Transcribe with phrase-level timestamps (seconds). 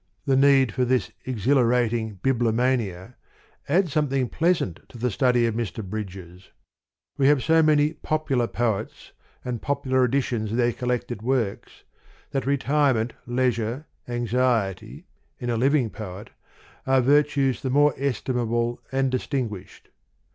[0.25, 3.13] the need for this exhilarating bibliomania,
[3.69, 5.87] add something pleasant to the study of Mr.
[5.87, 6.49] Bridges:
[7.19, 9.11] we have so many popular poets,
[9.45, 11.83] and popular editions of their Col lected Works,
[12.31, 15.03] that retirement, leisure, anx iety,
[15.37, 16.31] in a living poet,
[16.87, 19.91] are virtues the more estimable and distinguished.